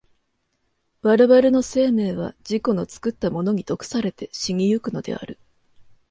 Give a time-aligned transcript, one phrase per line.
[1.03, 5.37] 我々の生命は自己の作ったものに毒せられて死に行くのである。